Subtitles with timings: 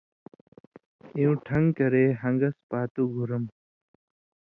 [1.15, 3.43] اېوں ٹھن٘گ کرے ہن٘گس پاتُو گُھرم۔